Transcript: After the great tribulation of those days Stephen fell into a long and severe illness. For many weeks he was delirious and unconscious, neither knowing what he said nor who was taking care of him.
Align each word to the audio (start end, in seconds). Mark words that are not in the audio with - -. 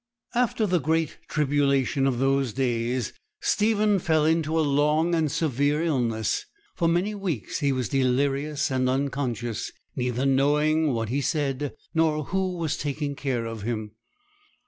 After 0.33 0.65
the 0.65 0.79
great 0.79 1.19
tribulation 1.27 2.07
of 2.07 2.17
those 2.17 2.53
days 2.53 3.13
Stephen 3.39 3.99
fell 3.99 4.25
into 4.25 4.59
a 4.59 4.65
long 4.65 5.13
and 5.13 5.31
severe 5.31 5.83
illness. 5.83 6.47
For 6.73 6.87
many 6.87 7.13
weeks 7.13 7.59
he 7.59 7.71
was 7.71 7.89
delirious 7.89 8.71
and 8.71 8.89
unconscious, 8.89 9.71
neither 9.95 10.25
knowing 10.25 10.91
what 10.91 11.09
he 11.09 11.21
said 11.21 11.73
nor 11.93 12.23
who 12.23 12.57
was 12.57 12.77
taking 12.77 13.13
care 13.15 13.45
of 13.45 13.61
him. 13.61 13.91